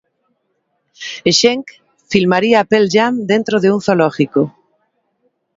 [1.35, 1.67] Schenck
[2.11, 4.41] filmaría a Pearl Jam dentro de un zoológico.